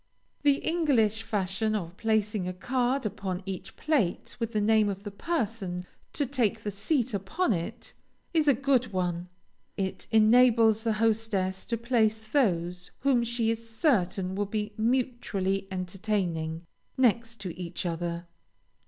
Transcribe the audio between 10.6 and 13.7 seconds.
the hostess to place those whom she is